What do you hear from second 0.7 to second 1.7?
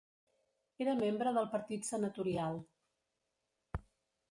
Era membre del